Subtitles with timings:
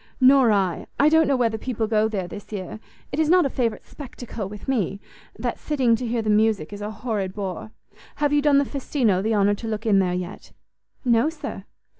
[0.19, 2.79] "Nor I; I don't know whether people go there this year.
[3.11, 4.99] It is not a favourite spectacle with me;
[5.37, 7.69] that sitting to hear the music is a horrid bore.
[8.15, 10.53] Have you done the Festino the honour to look in there yet?"
[11.05, 11.65] "No, sir."